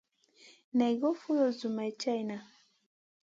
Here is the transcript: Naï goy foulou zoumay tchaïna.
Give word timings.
Naï 0.77 0.93
goy 1.01 1.15
foulou 1.21 1.51
zoumay 1.59 1.91
tchaïna. 1.99 2.37